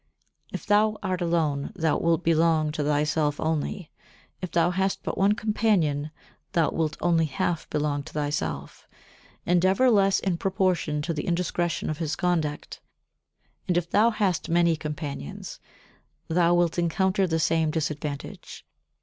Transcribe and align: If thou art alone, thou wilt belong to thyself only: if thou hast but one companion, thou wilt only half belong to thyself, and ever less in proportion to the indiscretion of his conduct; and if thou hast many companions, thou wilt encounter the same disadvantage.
If 0.51 0.65
thou 0.65 0.97
art 1.03 1.21
alone, 1.21 1.71
thou 1.75 1.95
wilt 1.99 2.23
belong 2.23 2.71
to 2.71 2.83
thyself 2.83 3.39
only: 3.39 3.91
if 4.41 4.49
thou 4.49 4.71
hast 4.71 5.03
but 5.03 5.15
one 5.15 5.33
companion, 5.33 6.09
thou 6.53 6.71
wilt 6.71 6.97
only 7.01 7.25
half 7.27 7.69
belong 7.69 8.01
to 8.05 8.13
thyself, 8.13 8.87
and 9.45 9.63
ever 9.63 9.91
less 9.91 10.19
in 10.19 10.39
proportion 10.39 11.03
to 11.03 11.13
the 11.13 11.27
indiscretion 11.27 11.87
of 11.87 11.99
his 11.99 12.15
conduct; 12.15 12.81
and 13.67 13.77
if 13.77 13.91
thou 13.91 14.09
hast 14.09 14.49
many 14.49 14.75
companions, 14.75 15.59
thou 16.27 16.55
wilt 16.55 16.79
encounter 16.79 17.27
the 17.27 17.37
same 17.37 17.69
disadvantage. 17.69 18.65